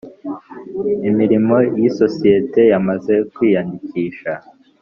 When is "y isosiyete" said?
1.79-2.61